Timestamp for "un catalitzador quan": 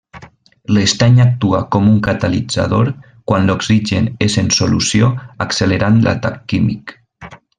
1.91-3.45